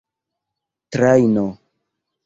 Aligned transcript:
trajno 0.91 1.47